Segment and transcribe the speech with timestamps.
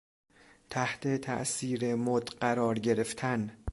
[0.69, 3.57] تحت تاثیر مد قرار گرفتن